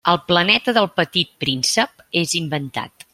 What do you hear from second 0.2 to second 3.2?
planeta del Petit Príncep és inventat.